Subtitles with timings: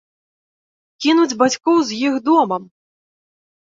[1.05, 2.63] Кінуць бацькоў з іх домам!